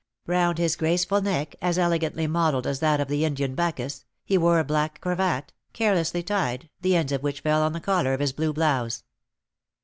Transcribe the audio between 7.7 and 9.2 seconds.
the collar of his blue blouse.